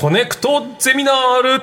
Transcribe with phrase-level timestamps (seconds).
[0.00, 1.62] コネクトゼミナール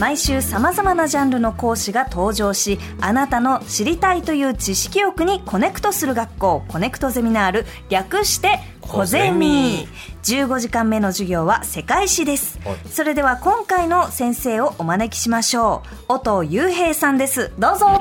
[0.00, 9.86] 毎週さまざまなジャンルの講師が登場しあなたの知りたいという知識欲にコネクトする学校コネクトゼミナール略してコゼミ。
[10.24, 12.78] 15時間目の授業は世界史です、はい。
[12.88, 16.14] それでは今回の先生をお招きしましょう。
[16.14, 17.52] 尾登雄平さんです。
[17.60, 18.00] どうぞ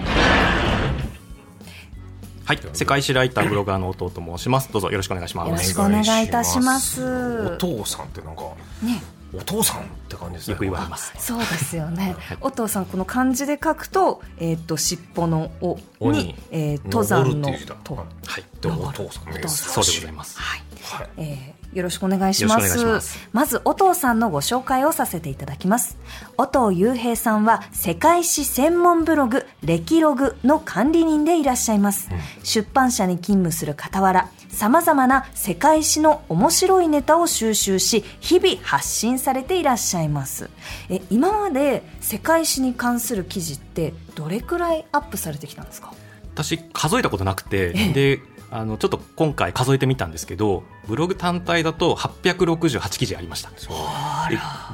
[2.49, 4.73] はい、世界史ライターブロガーの弟と申します。
[4.73, 5.49] どうぞよろしくお願いします。
[5.49, 8.41] よろしくお願いいたしますお父さんってなんか、
[8.81, 11.13] ねお父さんって感じですねよく言われます。
[11.19, 12.15] そうですよね。
[12.41, 17.51] お父さんこの漢字で書くと、えっ、と尻尾の尾尾にに、えー登山の
[17.83, 17.93] と。
[17.93, 20.39] ははい、でもお父さんねお父さんそうでございます。
[20.55, 20.68] い。
[20.95, 23.19] はいえーよろしくお願いします。
[23.31, 25.99] まず、お父さんのご紹介をさせていただきます。
[26.35, 32.09] お父雄平さんは、世界史専門ブログ、歴ログの管理人でいらっしゃいます。
[32.41, 40.49] 出版社に勤務する傍ら、様々な世界史の面白いネタを収集し、日々発信されていらっしゃいます。
[40.89, 45.93] え、今まで世界史に関する記事って、どれくらいアップされてきたんですか？
[46.33, 48.19] 私数えたことなくて、ええで、
[48.51, 53.49] あのちょっと今回数えてみたんですけど、ブログ単体だと868記事ありました。
[53.51, 53.57] で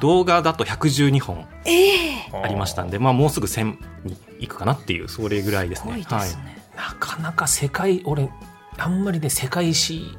[0.00, 1.46] 動画だと112本
[2.42, 6.06] ありましたんで、まあもうすぐ1000に行くかなっていうそれぐらいですすごいね。
[6.08, 6.58] ですね。
[6.76, 8.30] なかなか世界俺
[8.78, 10.16] あんまりね世界史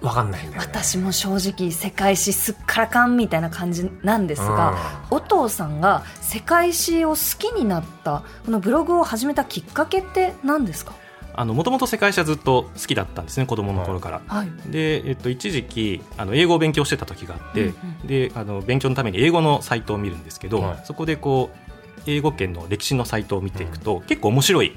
[0.00, 4.76] わかんないんだよね私も正直世界史すっからかんみたいな感じなんですが、
[5.10, 10.94] お父さんが世界史を好きになったこのブログを始めたきっかけって何ですか？
[11.36, 14.20] もともと世界史はずっと好きだったんですね子供の頃から。
[14.26, 14.48] はい。
[14.70, 17.70] で、えっと、一時期あの英語を勉強してた時があって、うん
[18.04, 20.80] うであの勉強のために英語のサイトを見るんですけど、はい。
[20.84, 21.70] そこでこう
[22.06, 24.76] 英語圏の歴史のサイトを見ていくと、結構面白い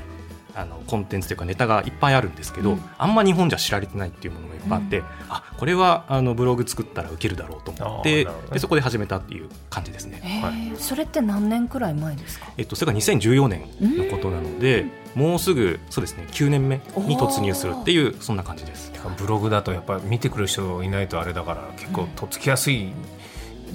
[0.56, 2.82] あのコンテンツというかネタがいっぱいあるんですけど、うん。
[2.98, 8.32] あんま日本じゃ知られてないっていうものがいっぱいあって、あこれはあのブログ作ったらウケるだろうと思ってね。
[8.52, 10.22] でそこで始めたっていう感じですね。
[10.24, 10.42] えー。
[10.42, 12.48] はいそれって何年くらい前ですか？
[12.58, 13.62] えっと、それが2014年
[13.98, 14.86] のことなので、
[15.16, 18.92] もうすぐそうですね9年目に突入するっていうそんな感じです。
[19.18, 22.92] ブログだとやっぱ見てくる人いないとあれだから結構とっつきやすい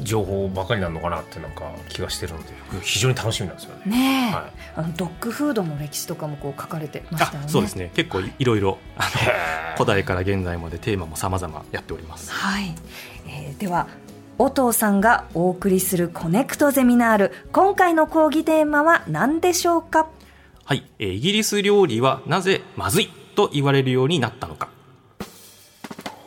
[0.03, 2.47] 情報ばかりなのかなってなんか気がしてるので
[2.83, 3.91] 非常に楽しみなんですよね。
[3.91, 4.45] ねえ、はい。
[4.77, 7.47] あのドッグフードの歴史とかもこう書かれてましたよね。
[7.47, 7.91] あそうですね。
[7.95, 9.09] 結構いいろいろあの
[9.75, 12.31] 古代から現在までテーマも様々やっております。
[12.33, 12.75] はい、
[13.29, 13.89] えーでは
[14.41, 17.33] お父さんがお送りするコネクトゼミナール。
[17.53, 20.07] 今回の講義テーマは何でしょうか？
[20.69, 24.69] はい、えーイギリス料理はなぜまずいと言われるようになったのか。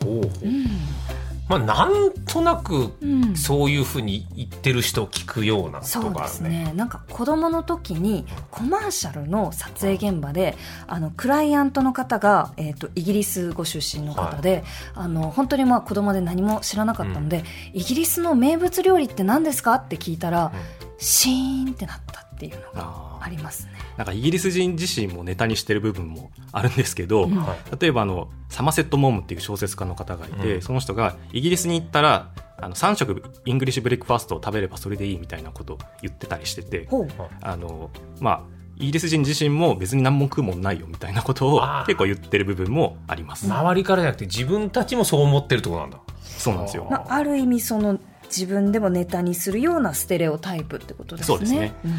[0.02, 0.30] ほうほう。
[1.48, 3.36] まあなんとなくうん。
[3.36, 6.64] そういうふうに言ってる人を聞くようなこそうですとがあるね。
[6.64, 6.72] ね。
[6.72, 10.56] なんか子供の時にコマーシャルの撮影現場で
[10.88, 14.64] あのクライアントの方が、えー、とイギリスご出身の方で、
[14.96, 17.44] あの本当にまあ子供で何も知らなかったので、
[17.74, 19.74] イギリスの名物料理って何ですか？
[19.74, 20.52] って聞いたら、
[20.98, 23.72] シーンってなったっていうのがありますね。
[23.96, 37.08] なんかイギリス人自身もネタにしてる部分もあるんですけど、うんはい例えばあのサマセット・モームっていう小説家の方がいて、うんその人がイギリスに行ったらあの3食イングリッシュブレックファーストを食べればそれでいいみたいなことを言ってたりしててほう
[37.40, 37.90] あの
[38.20, 43.46] まあイギリス人自身も別に何も食うもんないよみたいなことを結構言ってる部分もあります。
[43.46, 46.00] 周りからじゃなくて自分たちもそう思ってるってことなんだ。
[46.22, 46.88] そうなんですよ。
[46.90, 51.36] まあ、ある意味その自分でもネタにするようなステレオタイプってことですね。
[51.36, 51.92] そうですねうん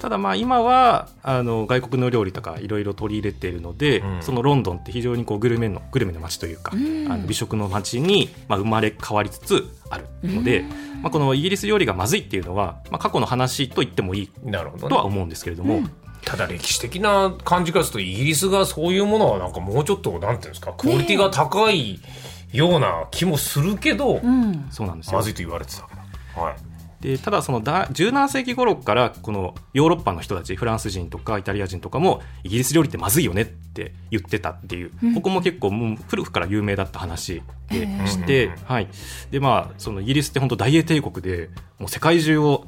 [0.00, 4.22] ただまあ今はあの外国の料理とかいろいろ取り入れているので、うん。
[4.22, 7.12] そのロンドンって非常にこうグルメのグルメの街というか、うん。
[7.12, 10.64] あの美食の街にまあ生まれ変わりつつあるので、
[11.02, 14.88] まあ、このイギリス料理がまずいっていうのは、まあ、過去の話と言ってもいいなるほど、ね。
[14.88, 15.82] とは思うんですけれども、
[16.24, 22.00] ただ歴史的な感じからするとイギリスがそういうものはなんかもうちょっとなんていうんですかクオリティが高い
[22.52, 24.66] ような気もするけど、うん。
[24.70, 25.18] そうなんですよ。
[25.18, 25.82] まずいと言われてた。
[25.82, 26.42] わけだ。
[26.42, 26.69] はい。
[27.00, 38.88] でただそのだ17世紀頃からこのヨーロッパの人たちフランス人とかイタリア人とかもイギリス料理ってまずいよねって言ってたっていう、ここも結構もう古くから有名だった話でして、うんはい、
[39.30, 41.48] でまあそのイギリスって本当大英帝国で
[41.78, 42.66] もう世界中を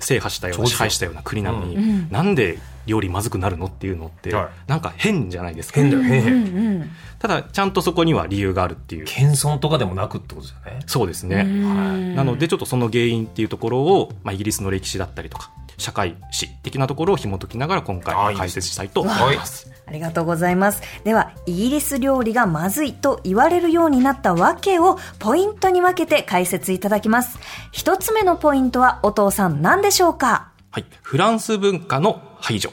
[0.00, 2.08] 制覇したような支配したような国なのに、うん。
[2.10, 4.48] なんで料理まずくなるのっていうのって、はい。
[4.66, 5.80] なんか変じゃないですか。
[5.80, 6.34] 変だよ、変う変。
[6.34, 6.90] んうん。
[7.20, 9.04] ただちゃんとそこには理由があるっていう。
[9.06, 10.80] 謙遜とかでもなくってことですよね。
[10.86, 12.16] そうですね、うん。
[12.16, 19.70] なのでちょっとその原因っていうところを、まあ、イギリスの歴史だったりとか社会史的なところを紐解きながら今回解説したいと思います。
[19.86, 20.82] ありがとうございます。
[21.04, 27.38] では、イギリス料理がまずいと言われるようになったわけをポイントに分けて解説いただきます。
[27.72, 30.50] 一つ目のポイントは、お父さん何でしょうか？
[30.70, 32.72] はい、フランス文化の排除。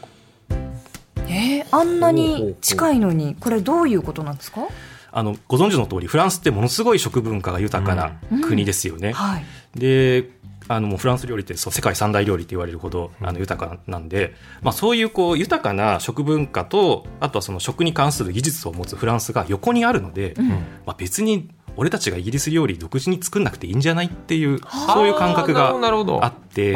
[1.28, 4.68] えー、えあんなに近いのにこれどういうことなんですか？
[5.12, 9.10] あのご存知の通りフランスってものすごい食文化が豊かな国ですよね。
[9.10, 9.46] うんはい、
[9.80, 10.30] で
[10.68, 20.58] あのもうフランス料理ってそう世界三大料理って言われるほどあの豊かなんで、まあ、そういうこう豊かな食文化とあとはその食に関する技術を持つフランスが横にあるので、うん、ま
[20.88, 24.60] あ、別に俺たちがイギリス料理独自に作んなくていいんじゃないっていう
[24.94, 26.74] そういう感覚があって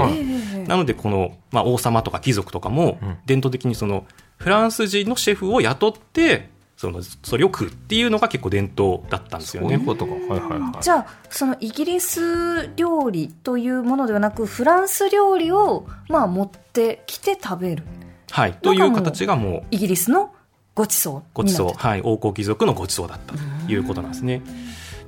[0.68, 4.06] なのでこの、まあ、王様とか貴族とかも伝統的にその
[4.38, 6.50] フランス人のシェフを雇って
[6.80, 9.76] そのそれを食うっていうのが結構伝統だったんですよね。
[9.76, 17.84] ううはいはいはい、じゃあそのイギリス料理というものではなくフランス料理をまあ持ってきて食べる。
[18.32, 18.54] はい。
[18.54, 20.34] という形がもうイギリスの
[20.74, 22.02] ごちそうごちそうはい。
[22.02, 24.42] 王侯貴族のごちそうだったということなんですね。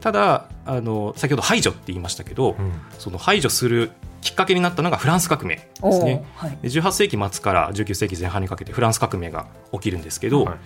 [0.02, 10.58] ただあの先ほど排除って言いましたけど、うん、その排除するきっかけになったのがフランス革命ですね、はい、18世紀末から19世紀前半にかけてフランス革命が起きるんですけど、はい。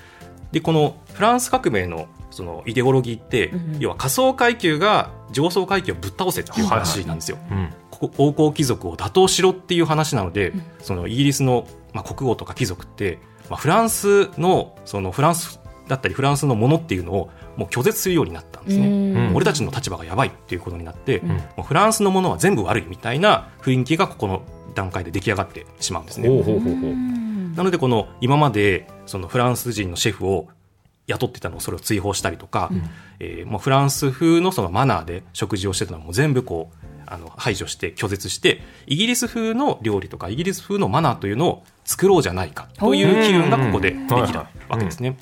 [0.51, 7.37] でこのフランス革命のそのイデオロギーって、うん、要は仮想階級が上層階級をぶっ倒せっていう話なんですよ。
[7.49, 7.57] はい。
[7.57, 7.69] はい
[8.03, 19.31] うん、王侯貴族を打倒しろっていう話なので、うん、そのイギリスの、まあ、国王とか貴族って、まあ、フランスのそのフランスだったりフランスのものっていうのをもう拒絶するようになったんですね。
[19.33, 24.43] 俺たちの立場がやばいっていうことになって、もうフランスのものは全部悪いみたいな雰囲気がここの
[24.73, 26.29] 段階で出来上がってしまうんですね。
[27.55, 30.49] なのでこの今までそのフランス人のシェフを
[31.07, 32.83] 雇ってたのをそれを追放したりとか、うん、
[33.19, 45.17] えー、もうフランス風のそのマナーで食事をしてたのも全部こうあの排除して拒絶してイギリス風の料理とかイギリス風のマナーというのを作ろうじゃないかという機運がここでできたわけですね。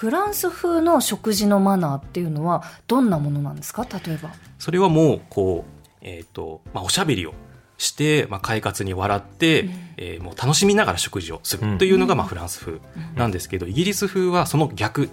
[0.00, 3.84] フランス風の食事のマナーっていうのはどんなものなんですか？
[3.84, 4.30] 例えば。
[4.58, 7.34] それはもうこう、えーとまあ、おしゃべりを
[7.76, 12.80] して、まあ、快活に笑って、うん、えー、もう楽しみながら食事をするというのが、まあ、フランス風
[13.14, 15.10] なんですけど、イギリス風はその逆。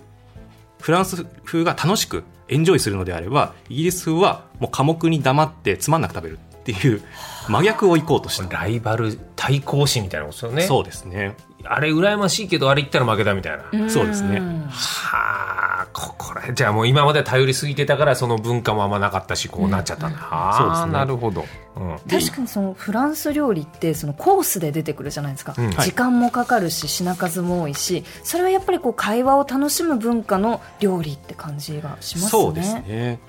[0.79, 6.39] フランス風が楽しくエンジョイするのであればイギリス風はもう寡黙に黙ってつまんなく食べる
[6.73, 7.01] っていう
[7.47, 8.57] 真逆をいこうとした。
[8.57, 10.61] ライバル対抗心みたいなことですよね。
[10.63, 11.35] そうですね。
[11.63, 13.89] あれ羨ましいけどあれ言ったら負けだみたいな。
[13.89, 14.39] そうですね。
[14.69, 20.91] はあここらじゃあもう今まで頼りすぎてたからその文化もあんまなかったしこうなっちゃったんだ、うん、そうですね。
[20.91, 32.29] なるほど、うん、確かにそのフランス料理ってそのコースで出てくるじゃないですか、うん、時間もかかるし品数も多いしそれはやっぱりこう会話を楽しむ文化の料理って感じがしますね。
[32.29, 33.19] そうですね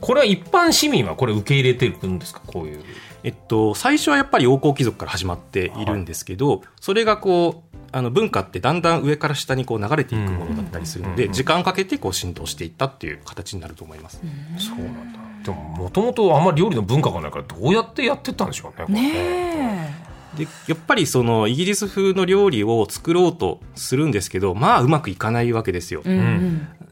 [0.00, 2.40] これは一般市民はこれ受け入れてるんですか？
[2.46, 2.80] こういう。
[3.22, 14.22] えっと、最初はやっぱり王侯貴族から始まっているんですけど、はい、それがこうあの文化ってだんだん上から下にこう流れていくものだったりするので、時間かけてこう浸透していったっていう形になると思います。
[14.58, 15.18] そうなんだ。
[15.44, 19.12] でももともとあんまり料理の文化がないからどうやってやってったんでしょうね。
[19.12, 19.94] ね
[20.36, 26.02] でやっぱりそのイギリス風の料理を作ろうとするんですけどまあうまくいかないわけですよ。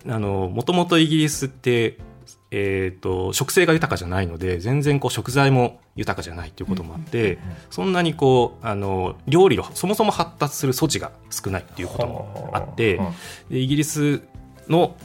[0.04, 1.98] もともとイギリスって
[2.50, 7.38] えーと、食性が豊かじゃないので全然こう食材も豊かじゃないということもあって、
[7.70, 13.00] そんなにこうあの料理のそもそも発達する素地が少ないっていうこともあって
[13.50, 14.22] でイギリス
[14.68, 14.96] の、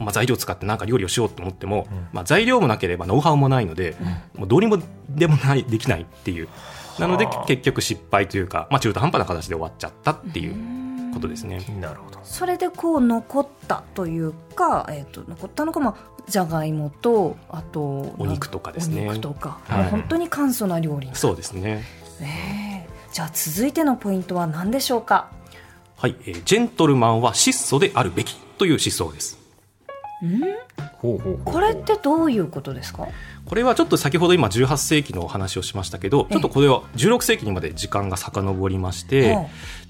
[0.00, 3.96] まあ、材料を使って何か料理をしようと思っても、まあ、材料もなければノウハウもないので、
[4.34, 4.78] もうどうにも
[5.08, 6.48] でもないできないっていう。
[6.98, 10.87] なので結局失敗というか、まあ、中途半端な形で終わっちゃったっていう。
[11.12, 11.60] ことですね。
[11.80, 12.20] なるほど。
[12.22, 19.08] それでこう残ったというか、えっ、ー、と残ったのがまあじゃがいもとあとお肉とかですね。
[19.08, 21.10] お肉とか、はい、本当に簡素な料理。
[21.14, 21.84] そうですね、
[22.20, 25.30] えー、じゃあ続いてのポイントは何でしょうか？
[25.96, 29.38] はい、えー、ジェントルマンは質素であるべきという思想です。
[30.24, 30.67] ん
[31.00, 33.06] これってどういうことですか？
[33.44, 39.38] これはちょっと先ほど今18世紀のお話をしましたけどちょっとこれは16世紀にまで時間が遡りまして、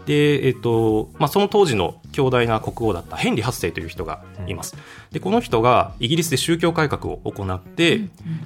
[0.06, 4.76] で、えっとまあ、その当時の強大な国王だったヘンリー8世という人がいます。
[5.10, 8.00] でこの人がイギリスで宗教改革を行って、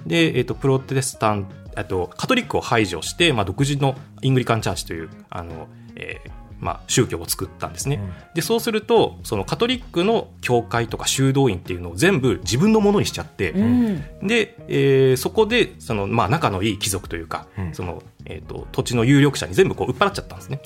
[0.07, 1.49] で、えっと、プロテスタン
[1.89, 20.63] とカトリックを排除して、まあ、独自のイングリカンチャーチというあの、えーまあ、宗教を作ったんですね、うん、でそうするとそのカトリックの教会とか修道院っていうのを全部自分のものにしちゃって、うん、で、えー、そこでその、まあ、仲のいい貴族というか、うん、そのえーと、土地の有力者に全部こう売っ払っちゃったんですね。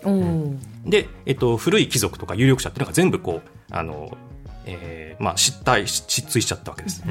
[0.85, 4.17] で、えーと、古い貴族とか有力者っていうのが全部こうあの、
[4.67, 7.03] えーまあ、失態失墜しちゃったわけです。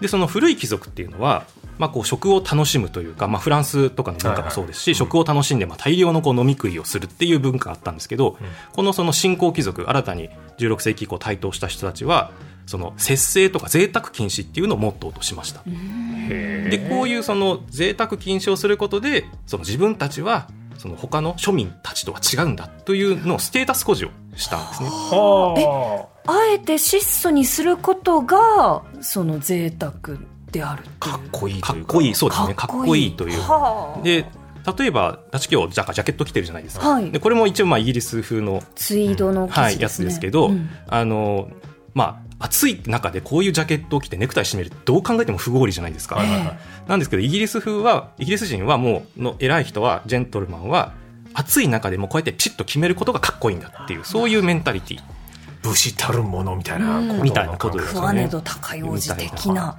[0.00, 1.44] でその古い貴族っていうのは
[1.78, 12.30] まあ、こう食を楽しむというか、まあ、フランスとかの文化もそうですし、はいはい、食を楽しんでまあ大量のこう飲み食いをするっていう文化があったんですけど、うん、このその新興貴族新たに16世紀以降台頭した人たちは
[12.66, 15.62] その節制とか贅沢禁止っていうのをモットーとしました。
[15.64, 24.88] でこういうその贅沢禁止をすることでその自分たちはその他の庶民たちとは違うんだというのをステータス誇示をしたんですね。
[24.88, 29.92] はあえて質素にすることがその贅沢
[30.54, 31.92] であるかっこいいというか。
[31.92, 32.14] っこいい。
[32.14, 32.54] そうですね。
[32.54, 33.16] かっこいい。
[33.16, 33.40] という。
[33.40, 34.02] はあ。
[34.02, 34.24] で
[34.78, 37.10] 例えば私今日ジャジャケット着てるじゃないですか、はい。
[37.10, 40.70] でこれも一応まあイギリス風の、ツイードのはい、や生地ですね、つですけど、うん。
[40.88, 41.50] あの
[41.92, 46.58] まあ暑い中でこういうジャケットを着てネクタイ締めるってどう考えても不合理じゃないですか、はいはいはい
[46.88, 50.92] なんですけどイギリス風はイギリス人はもうの偉い人はジェントルマンは
[51.32, 55.02] 暑い中でもこうやってピシッと決めることがかっこいいんだっていうそういうメンタリティ
[55.64, 57.08] 武士たるものみたいなうん。
[57.08, 59.76] ことみたいなことですクワネド高用事的な。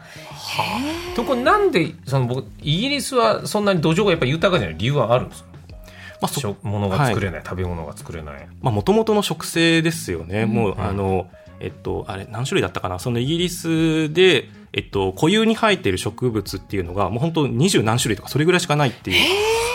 [1.15, 1.24] と。
[1.24, 5.50] これなんでその僕イギリスはそんなに土壌がやっぱり豊かじゃない理由はあるんですか？
[6.22, 8.48] まあそ食物が作れない、食べ物が作れない。
[8.62, 10.46] まあ、もともとの植生ですよね。
[10.46, 10.82] もう、うん。
[10.82, 11.27] あの、
[11.60, 13.00] えっと、あれ、何種類だったかな？
[13.00, 19.13] そのイギリスで、えっと、固有に生えている植物っていうのが、もう本当二十何種類とか、それぐらいしかないってい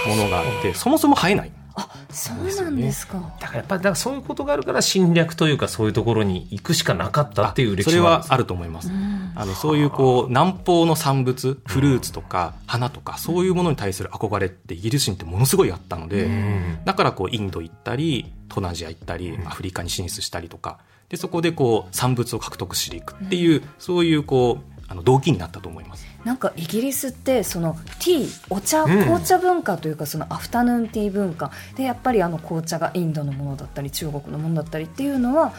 [0.06, 1.52] うものがあって、そもそも生えない。
[1.80, 3.34] あそうなんですか。
[3.40, 8.90] だからやっぱりだからそういうことがあるから侵略というかそういうところに行くしかなかったっていう歴それ史もあるんですはあると思います。
[9.34, 16.78] あの、そういうこう、南方の産物、フルーツとか、花とか、そういうものに対する憧れってイギリス人ってものすごいあったので、うん。
[16.84, 20.78] だからこうインド行ったり東南アジア行ったりアフリカに進出したりとか。
[21.08, 26.04] でそこでこう産物を獲得していくっていう、そういうこうあの動機になったと思います。
[26.24, 35.52] なんかイギリスってそのティーお茶うん紅茶文化というかそのアフタヌーンティー文化でやっぱりあの紅茶がインドのものだったり中国のものだったりっていうのは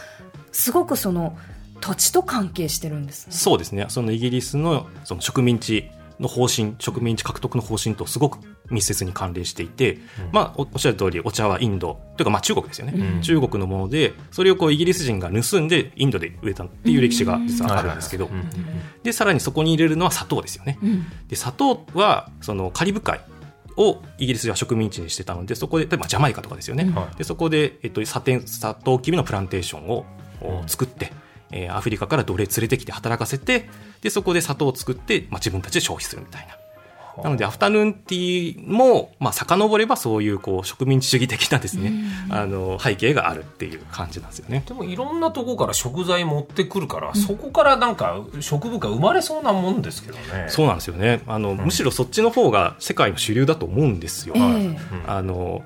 [0.52, 1.38] すごくその
[1.80, 3.34] 土地と関係してるんですね。
[3.34, 5.90] そうですねそのイギリスのその植民地
[6.22, 9.98] の方針植民地獲得の方針とすごく密接に関連していて、
[10.32, 13.22] まあ、おおっしゃる通りお茶はインドというかまあ中国ですよね、うん。
[13.22, 18.30] 中国のものでそれをこうイギリス人が盗んでインドで植えたっていう歴史が実はあるんですけど、
[19.04, 20.78] でさらにそこに入れるのは砂糖ですよね。
[20.82, 21.06] うん。
[21.28, 23.20] で砂糖はそのカリブ海
[23.76, 30.06] をイギリスでは植民地にしてたのでそこで例えばジャマイカとかですよね、でそこで、えっと、砂糖砂糖きびのプランテーションを
[30.44, 30.68] うん。
[30.68, 31.12] 作って、
[31.52, 33.70] えーアフリカから奴隷連れてきて働かせて
[34.02, 36.56] でそこで砂糖を作って、まあ、自分たちで消費するみたいな。
[37.24, 41.92] なのでアフタヌーンティーも、まあ、遡ればそういうこう植民地主義的なですね、
[42.30, 44.64] あの背景があるっていう感じなんですよね。
[44.66, 50.46] でもいろんなとこから食材持ってくるから、そこからなんか食文化生まれそうなもんですけどね。
[50.48, 51.22] そうなんですよね。
[51.28, 54.34] あの、むしろそっちの方が世界の主流だと思うんですよ。
[54.38, 54.78] ええうん。
[55.06, 55.64] あの、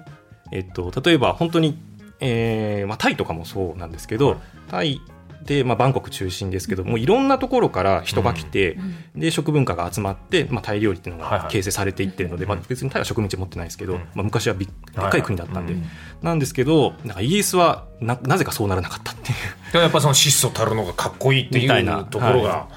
[0.52, 1.78] えっと、例えば本当に、
[2.20, 4.40] えーまあ、タイとかもそうなんですけど、はい。
[4.70, 5.02] タイ
[5.46, 8.78] で、まあ、バンコク中心ですけどもういろんなところから人が来て、
[9.16, 11.44] で食文化が集まって、まあ、タイ料理っていうのはいはい。
[11.44, 14.00] が形成されていってるので、まあ、別にタイは植民地持ってないですけど、うん。
[14.16, 15.84] まあ、昔はびっでっかい国だったんで、はい
[16.22, 19.36] なんですけどなんかイギリスはななぜかそうならなかったってい
[19.76, 19.78] う。
[19.78, 22.04] やっぱその質素たるのがかっこいいっていみたいうな。
[22.04, 22.68] ところが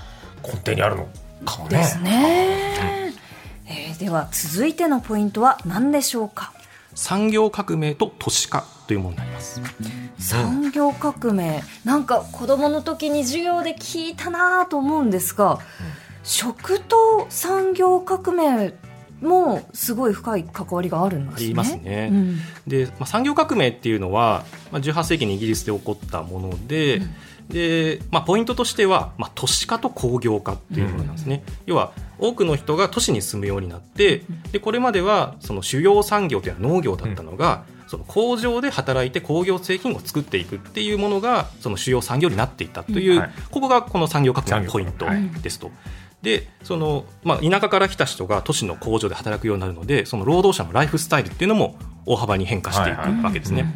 [0.43, 1.09] 根底にあるの
[1.47, 1.79] かもね。
[1.79, 3.13] ですね、
[3.67, 6.53] えーでは続いてのポイントは何でしょうか？
[6.95, 9.61] 産業革命と都市化というものになります。
[10.19, 15.61] 産業革命なんか子供の時に授業で聞いたなと思うんですが、
[16.25, 18.75] 食と産業革命
[19.21, 21.47] もすごい深い関わりがあるんですね。
[21.47, 22.09] ありますね。
[22.11, 22.39] うん。
[22.67, 27.03] で、まあ、産業革命っていうのは、まあ、18世紀にイギリスで起こったもので,、
[27.49, 45.07] でまあ、ポイントとしては、まあ、都市化と工業化っていうものなんですね、要は多くの人が都市に住むようになってでこれまではその主要産業というのは農業だったのが、その工場で働いて工業製品を作っていくっていうものがその主要産業になっていったという、うんはいここがこの産業革命のポイント
[45.41, 45.71] ですと。
[46.23, 51.77] でその、まあ、田舎から来た人が都市の工場で働くようになるのでその労働者のライフスタイルっていうのも
[52.07, 53.67] 大幅に変化していくはいはいわけですね。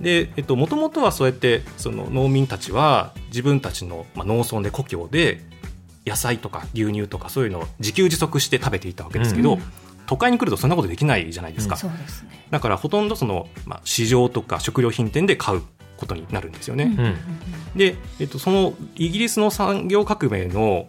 [0.00, 5.42] で、えっと、もともとはそうやってその農民たちは自分たちの、まあ、農村で故郷で
[6.06, 9.62] 野菜とか牛乳とかそういうのを自給自足して食べていたわけですけど、うん
[10.08, 11.76] 都会に来るとそんなことできないじゃないですか。
[11.76, 12.27] そうですね。
[12.50, 15.62] だからほとんどその、まあ、市場とか食料品店で買う
[15.96, 16.84] ことになるんですよね。
[16.84, 17.04] うん。
[17.04, 17.16] うん。
[17.76, 20.88] で、えっと、そのイギリスの産業革命の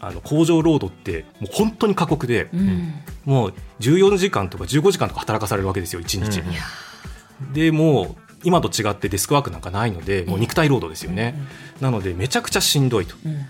[0.00, 2.92] あの工場労働ってもう本当に過酷で、うん。
[3.24, 7.52] もう14時間とか15時間とか働かされるわけですよ1日、うん。
[7.52, 11.34] でもう今と違ってデスクワークなんかないのでもう肉体労働ですよね、
[11.80, 13.16] なのでめちゃくちゃしんどいと。
[13.24, 13.44] うん。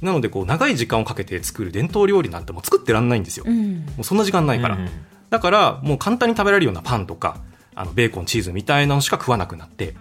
[0.00, 3.84] なのでこう長い時間をかけて作る伝統料理なんてもう作ってらんないんですよ、もうん。
[3.98, 4.88] うそんな時間ないから、うん
[5.30, 7.38] だからもう簡単に食べられるようなパンとか
[7.74, 9.94] あのベーコンチーズみたいなのしか食わなくなって、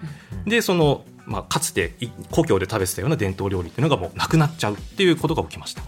[0.46, 5.84] でその、まあ、かつてい故郷で食べてたような伝統料理っていうのがもうなくなっちゃうっていうことが起きました。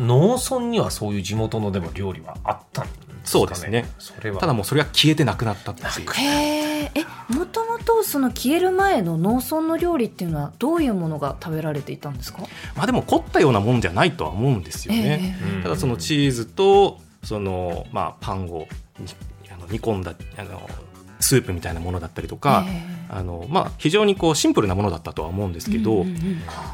[0.00, 3.20] 農村にはそういう地元のでも料理はあったんですかね？
[3.22, 3.86] そうですね。
[3.98, 4.40] それは。
[4.40, 6.10] ただもうそれは消えてなくなったっていう。
[6.10, 12.40] へええもともとその消える前の農村の料理っていうのはどういうものが食べられていたんですか？
[12.74, 15.56] まあでも凝ったようなもんじゃないとは思うんですよね、ええ。
[15.56, 15.62] うん。
[15.62, 18.66] ただそのチーズとその、まあ、パンを
[19.50, 20.68] あの煮込んだあの
[21.20, 22.64] スープみたいなものだったりとか、
[23.08, 26.04] あのまあ、非常にこうシンプルなものだったとは思うんですけど、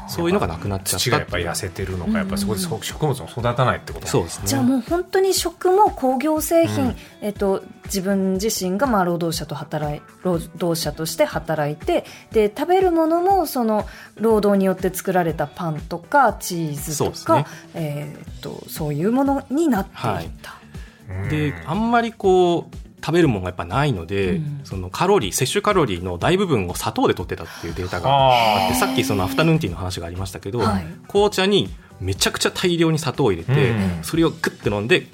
[0.07, 4.07] そういうのがなくなっちゃった土がやっぱり痩せてるのかやっぱりそこで植物を育たないってこと。
[4.07, 4.47] そうですね。
[4.47, 13.85] じゃあもう本当に食も工業製品、うん、えっと、自分自身がまあ労働者と働い労働者として働いてで食べるものもその
[14.15, 20.07] 労働によって作られたパンとかチーズとか、ね、えー、っとそういうものになっていった。
[20.07, 21.29] はい。
[21.29, 35.07] であんまりこう食べるものがやっぱないので、うん、そのカロリー摂取カロリーの大部分を砂糖で取ってたっていうデータがあってさっきそのアフタヌーンティーの話がありましたけど、はい、紅茶にめちゃくちゃ大量に砂糖を入れて、うん、それをクッて飲んで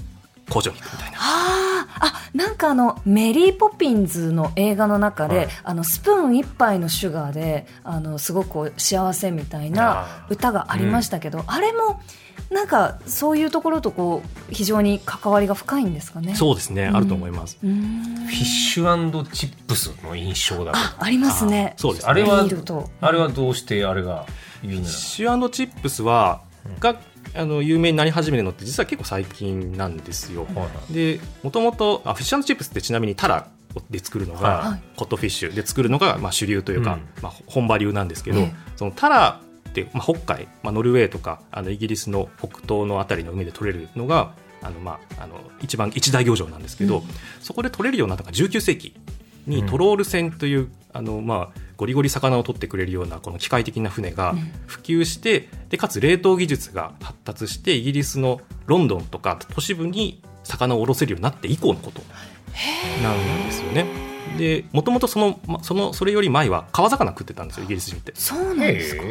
[0.50, 1.63] 工場に行くみたいな。
[2.00, 12.02] あなんかあのメリー・ポピンズの映画の中で、はい、あのスプーン一杯のシュガーであのすごく幸せみたいな歌がありましたけど、あれも
[12.50, 16.36] なんかそういうところとこう非常に関わりが深いんですかね？
[16.36, 17.58] そうですね、うん、あると思います。
[17.62, 21.74] フィッシュチップスの印象だあありますね。
[21.78, 22.46] そうです、ね、あれは
[23.02, 24.26] あれはどうしてあれが
[24.62, 26.42] フィッシュチップスは
[26.80, 26.96] が
[27.36, 30.46] あの有名になり始めるのって実は結構最近なんですよ。
[30.56, 33.48] はい、でもともとフィッシュチップスってちなみにタラ
[33.90, 38.40] で作るのが、はい、コットフィッシュで作るのがまあ主流というか、うん、まあ、本場流なんですけど、
[38.76, 39.42] そのタラ、
[39.94, 47.04] まあ、北海、まあ、ノルウェーとかあのイギリスの北東の辺りの海で取れるのがあの、まあ、あの一番一大漁場なんですけど、うん、
[47.42, 48.96] そこで取れるようになったのが19世紀
[49.48, 54.36] にトロール船という、うん、あのまあ、ゴリゴリ魚を取ってくれるようなこの機械的な船が
[54.68, 62.02] 普及して、うん、でかつ冷凍技術が発達してイギリスのロンドンとか都市部に魚を卸せるようになって以降のこと
[63.02, 63.86] なんですよね。
[64.38, 68.14] でもともとそのそのそれより前は川魚食ってたんですよイギリス人って。
[68.16, 69.04] そうなんですか。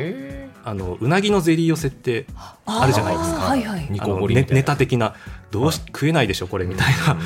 [0.64, 2.26] あのうなぎのゼリー寄せって
[2.66, 5.14] あるじゃないですか、はいはい、あのネネタ的な
[5.50, 7.18] どうし、食えないでしょこれみたいな、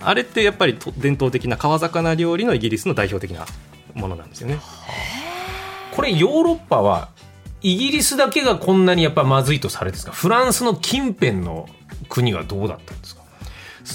[0.00, 3.46] あれってやっぱり伝統的な川魚料理のイギリスの代表的な
[3.94, 4.58] ものなんですよね。
[5.94, 7.08] これヨーロッパは
[7.62, 10.12] イギリスだけがこんなにやっぱまずいとされてるんですか？
[10.12, 11.68] フランスの近辺の
[12.08, 13.20] 国はどうだったんですか？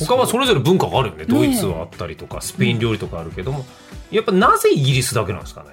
[0.07, 1.25] 他はそれぞれ文化があるよね。
[1.25, 3.65] ドイツはあったりとかスペイン料理とかあるけども、
[4.11, 5.69] やっぱなぜイギリスだけなんですかね？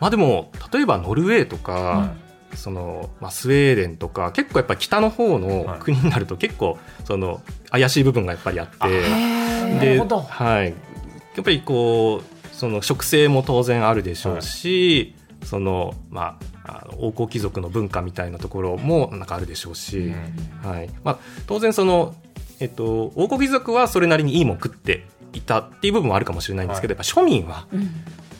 [0.00, 2.14] まあでも例えばノルウェーとか、
[2.52, 8.78] うん、そのまあ、スウェーデンとか結構やっぱ北の方の国になると結構その怪しい部分がやっぱりあって
[9.78, 10.72] で、はい、や
[11.42, 20.90] っぱりこうその植生も当然あるでしょうし、はい、そのまあ王侯貴族の文化みたいなところもなんかあるでしょうし、うん、はい。
[21.02, 22.14] まあ、当然その
[22.60, 27.66] えっと、王国貴族はそれなりにいいもん食っていたっていう部分もあるかもしれないんですけど、はい、やっぱ庶民は、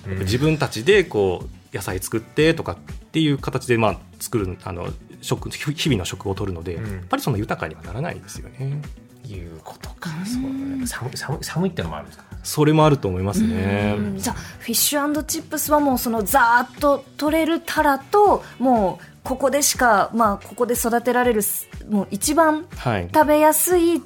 [0.07, 4.89] うん、自分たちでこう野菜作ってとかっていう形でまあ作るあの
[5.23, 8.83] 食日々の食を取るので、うん、やっぱりその豊かにはならないですよね。
[9.27, 12.25] いうことか、そうね、寒い寒い寒いってのもあるんですか？
[12.43, 13.97] それもあると思いますね。
[14.17, 21.43] じゃあフィッシュチップスはもうそのざーっと取れるタラともうここでしか、まあ、ここで育てられる
[21.89, 22.67] もう一番
[23.13, 24.03] 食べやすい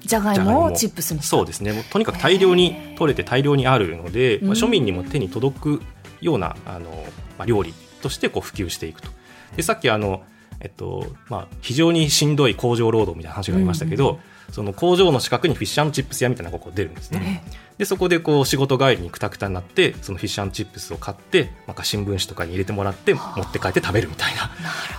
[0.00, 1.72] じゃがいもをチップスにそうですね。
[1.90, 5.82] とにかく大量に取れて大量にあるので、まあ、庶民にも手に届く
[6.20, 6.90] ようなあの、
[7.38, 9.08] まあ、料理としてこう普及していくと。
[9.56, 10.22] でさっきあの、
[10.60, 14.14] えっとまあ、非常にしんどい工場労働みたいな話がありましたけど、うん。
[14.16, 14.20] うん
[14.52, 17.42] その工場の近くにフィッシュチップス屋みたいなとこ出るんですね。
[17.80, 24.50] でそこでこう仕事帰りにくたくたになってそのフィッシュチップスを買ってまあ新聞紙とかに入れてもらって持って帰って食べるみたいな。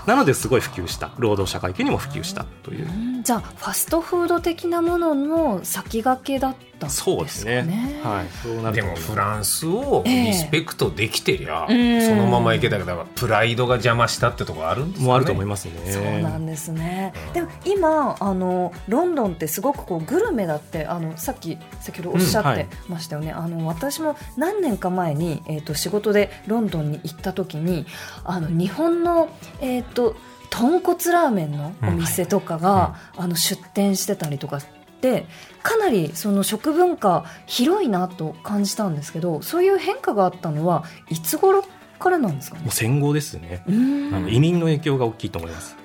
[0.08, 1.12] なのですごい普及した。
[1.20, 2.44] 労働者階級にも普及した。
[2.64, 2.88] という。
[3.24, 7.18] じゃあファストフード的なものの先駆けだったんですかね？
[7.18, 8.02] そうですね。
[8.04, 8.28] はい。
[8.42, 15.74] そうなでもフランスをリスペクトできてりゃ、えー、そのままいけたけど、プライドが邪魔したってとこあるんですか、ね、もあると思いますね。
[15.86, 17.14] そうなんですね。
[17.28, 23.32] うん、でも今あのロンドンってすごくこうグルメだってあのさっき先ほどおっしゃってましたよね。
[23.32, 27.86] あの私も何年か前にえっ、ー、と仕事でロンドンに行った時に
[28.24, 29.30] あの日本の
[29.60, 30.16] えっ、ー、と
[30.50, 34.64] 豚骨ラーメンのお店とかが、うん、あの出店してたりとかっ
[35.02, 35.26] て
[35.64, 41.64] かなりその食文化広いなと感じたんですけどそういう変化があったのはいつ頃
[42.02, 43.64] からなんですか、ね、もう戦後ですね。
[43.68, 45.78] あの移民の影響が大きいと思います。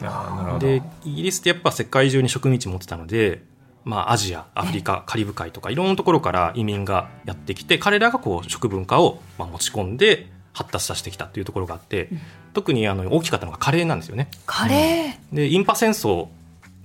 [0.59, 3.43] でイギリスってやっぱ世界中に植民地持ってたので
[3.87, 12.21] まあ、アジア、アフリカ、カリブ海とかいろんなところから移民がやってきて彼らがこう食文化をまあ持ち込んで発達させてきたというところがあって、うん、
[12.53, 14.29] 特にあの大きかったのがカレーなんですよね。
[14.45, 16.27] カレー、でインパ戦争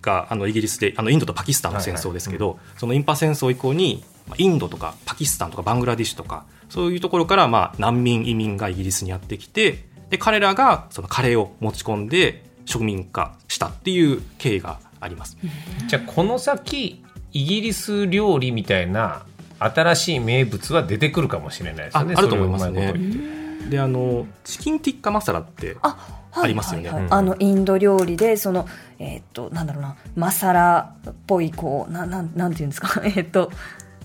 [0.04, 4.04] があのイギリスであのインドとパキスタンの戦争ですけど、はいはいうん、そのインパ戦争以降に
[4.38, 15.38] インドとかパキスタンとかバングラディッシュとかそういうところからまあ難民移民がイギリスにやってきてで彼らがそのカレーを持ち込んで植民化したっていう経緯があります。
[15.88, 19.24] じゃあこの先イギリス料理みたいな
[19.60, 22.14] 新しい名物は出てくるかもしれないですよね。
[22.16, 22.94] ああると思いますね。
[23.70, 26.90] であのチキンティッカマサラってありますよね。
[26.90, 27.06] はいはい。
[27.06, 27.14] うん。
[27.14, 28.68] あのインド料理でその
[29.00, 33.02] えーっとなんだろうなマサラっぽいこうななんなんていうんですか？
[33.06, 33.52] えーっと、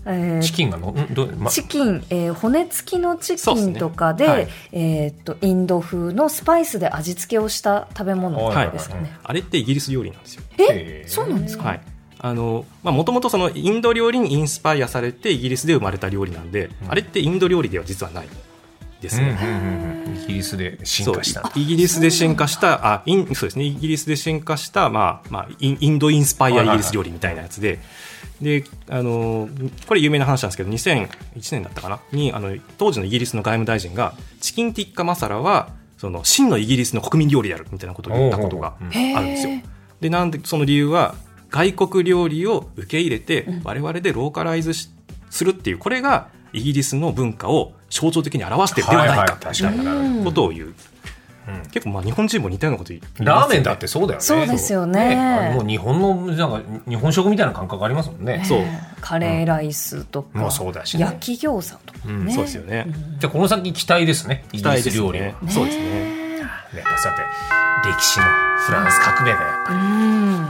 [0.07, 4.49] えーチキンがのんどう、ま、チキン、えー骨付きのチキンとかではい。
[4.73, 8.71] えーっとインド風のスパイスで味付けをした食べ物はい。
[8.71, 9.17] ですかね。
[9.23, 10.43] あれってイギリス料理なんですよ。
[10.59, 11.05] え？
[11.07, 11.81] そうなんですか、はい。
[12.19, 18.29] あのまあもともとそのインド料理にインスパイアされてイギリスで生まれた料理なんで、あれってインド料理では実はない
[19.01, 20.23] ですね、うんうんうんうん。
[20.23, 21.53] イギリスで進化した。
[21.55, 23.65] イギリスで進化したあインそうですね。
[23.65, 27.79] イギリスで進化した、まあまあ、インインドインスパイアイギリス料理みたいなやつで、
[28.41, 29.49] であの
[29.87, 31.09] これ有名な話なんですけど2001
[31.53, 32.01] 年だったかな？
[32.13, 39.61] にあの当時のイギリスの外務大臣がチキンティッカマサラはその真のイギリスの国民料理であるみたいなことを言ったことがあるんですよ。
[40.01, 41.15] でなんでその理由は
[41.49, 44.91] 外国料理を受け入れて我々でローカライズし
[45.31, 49.47] するっていうこれがイギリスの文化を象徴的に表してるではないかと。
[49.49, 49.85] 確かに。
[49.85, 50.75] なるほどいうことを言う、
[51.49, 51.63] うん。
[51.71, 53.31] 結構まあ日本人も似たようなこと言いますよね。
[53.31, 54.25] ラーメンだってそうだよね。
[54.25, 55.17] そうですよね。
[55.17, 58.63] あれもう日本のなんか日本食みたいな感覚ありますもんね、そう。
[59.01, 61.05] カレーライスとか、もうそうだしね。
[61.05, 62.87] 焼き餃子とかね、そうですよね、
[63.19, 64.45] じゃあこの先期待ですね。
[64.53, 66.16] イギリス料理は、ねそうですね
[66.77, 67.23] ねさて
[67.89, 68.27] 歴史の
[68.59, 69.79] フランス革命がやっぱり。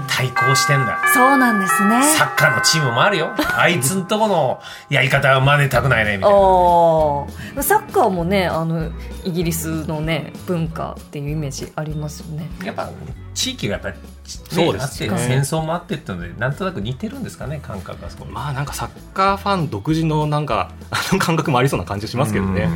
[0.08, 0.98] 対抗してんだ。
[1.12, 2.02] そうなんですね。
[2.16, 3.34] サッカーのチームもあるよ。
[3.54, 8.90] あいつんとこのやり方は真似たくないねみたいなサッカーもねあの
[9.24, 12.48] イギリスのね文化っていうイメージありますよね。
[12.64, 12.90] やっぱ
[13.34, 15.10] 地域がやっぱり、ね、そうですね。
[15.10, 22.68] あって戦争もあってってのでなんとなく似てるんですかね感覚がそこにまあなんかサッカーファン独自のなんかあの感覚もありそうな感じしますけどね、う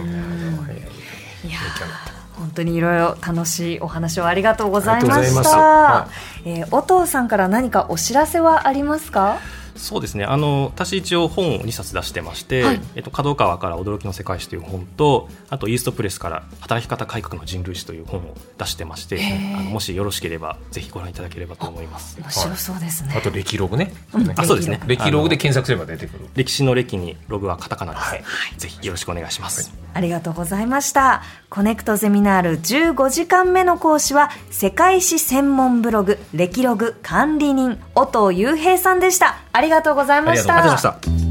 [1.46, 1.48] ん。
[1.48, 2.09] いやー
[2.40, 6.06] 本当にいろいろ楽しいお話をありがとうございましありがとうござ
[6.44, 6.48] い。
[6.58, 9.36] えー、お父さんから何かお知らせはありますか？
[9.76, 10.24] そうですね。
[10.24, 12.80] あの私一応本を2冊出してまして、はい。
[12.96, 19.20] えっと、角川から「驚きの世界史」という本とあとイーストプレスから「働き方改革の人類史」という本を出してまして
[19.56, 22.18] あのもしよろしければぜひご覧いただければと思います。
[22.20, 23.14] 面白そうですね。
[23.16, 24.30] あと歴ログね、うん。
[24.30, 24.80] あそうですね。
[24.86, 26.28] 歴ログで検索すれば出てくる。
[26.34, 28.24] 歴史の歴にログはカタカナです、はい。
[28.58, 31.22] ぜひよろしくお願いします、ありがとうございました。
[31.48, 39.38] コネクトゼミナール15時間目の講師は、世界史専門ブログ、歴ログ管理人、音尾雄平さんでした。
[39.52, 41.29] ありがとうございました。